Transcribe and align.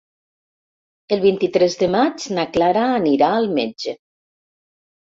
El 1.17 1.21
vint-i-tres 1.25 1.77
de 1.83 1.91
maig 1.97 2.27
na 2.39 2.49
Clara 2.57 2.89
anirà 2.97 3.31
al 3.39 3.49
metge. 3.63 3.99